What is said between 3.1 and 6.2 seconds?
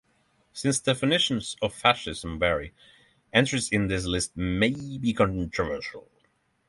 entries in this list may be controversial.